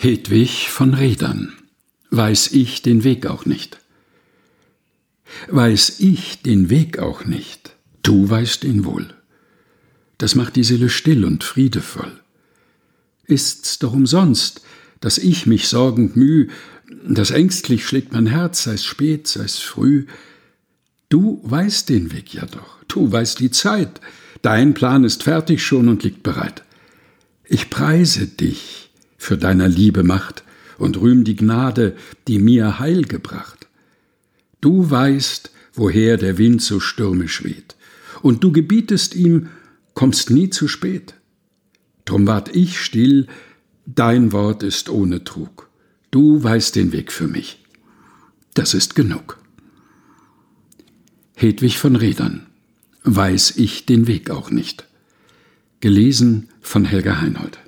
[0.00, 1.54] Hedwig von Redern,
[2.10, 3.80] weiß ich den Weg auch nicht.
[5.48, 9.12] Weiß ich den Weg auch nicht, du weißt ihn wohl.
[10.16, 12.12] Das macht die Seele still und friedevoll.
[13.24, 14.62] Ist's doch umsonst,
[15.00, 16.46] dass ich mich sorgend müh,
[17.04, 20.06] dass ängstlich schlägt mein Herz, sei's spät, sei's früh.
[21.08, 24.00] Du weißt den Weg ja doch, du weißt die Zeit,
[24.42, 26.62] dein Plan ist fertig schon und liegt bereit.
[27.42, 28.87] Ich preise dich,
[29.28, 30.42] für deiner Liebe Macht
[30.78, 31.94] und rühm die Gnade,
[32.26, 33.66] die mir Heil gebracht.
[34.62, 37.76] Du weißt, woher der Wind so stürmisch weht,
[38.22, 39.50] und du gebietest ihm,
[39.92, 41.12] kommst nie zu spät.
[42.06, 43.26] Drum ward ich still,
[43.84, 45.68] dein Wort ist ohne Trug.
[46.10, 47.62] Du weißt den Weg für mich.
[48.54, 49.38] Das ist genug.
[51.34, 52.46] Hedwig von Redern.
[53.04, 54.86] Weiß ich den Weg auch nicht.
[55.80, 57.58] Gelesen von Helga Heinold.